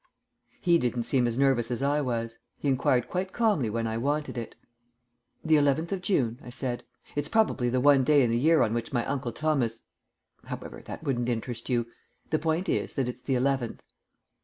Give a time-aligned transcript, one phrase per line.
[0.61, 2.39] He didn't seem as nervous as I was.
[2.57, 4.55] He enquired quite calmly when I wanted it.
[5.45, 6.83] "The eleventh of June," I said.
[7.15, 9.83] "It's probably the one day in the year on which my Uncle Thomas
[10.45, 11.85] However, that wouldn't interest you.
[12.31, 13.83] The point is that it's the eleventh."